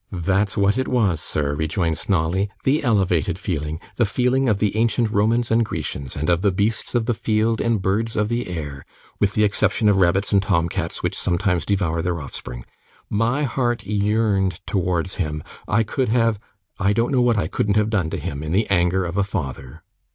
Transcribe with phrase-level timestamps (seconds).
[0.11, 5.11] 'That's what it was, sir,' rejoined Snawley; 'the elevated feeling, the feeling of the ancient
[5.11, 8.83] Romans and Grecians, and of the beasts of the field and birds of the air,
[9.19, 12.65] with the exception of rabbits and tom cats, which sometimes devour their offspring.
[13.11, 15.43] My heart yearned towards him.
[15.67, 16.39] I could have
[16.79, 19.23] I don't know what I couldn't have done to him in the anger of a
[19.23, 19.83] father.